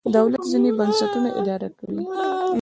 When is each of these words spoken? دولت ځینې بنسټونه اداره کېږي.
دولت 0.15 0.41
ځینې 0.51 0.69
بنسټونه 0.77 1.29
اداره 1.39 1.69
کېږي. 1.77 2.03